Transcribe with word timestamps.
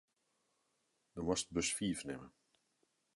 Do 1.13 1.21
moatst 1.25 1.47
bus 1.53 1.69
fiif 1.77 1.99
nimme. 2.07 2.27